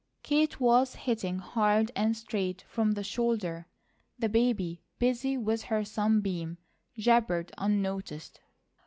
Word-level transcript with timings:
Kate 0.23 0.59
was 0.59 0.95
hitting 0.95 1.37
hard 1.37 1.91
and 1.95 2.17
straight 2.17 2.63
from 2.67 2.93
the 2.93 3.03
shoulder. 3.03 3.67
The 4.17 4.29
baby, 4.29 4.81
busy 4.97 5.37
with 5.37 5.65
her 5.65 5.85
sunbeam, 5.85 6.57
jabbered 6.97 7.51
unnoticed. 7.59 8.39